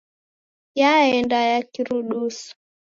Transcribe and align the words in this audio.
Yaenda 0.79 1.37
ya 1.49 1.59
kirudusu. 1.71 2.49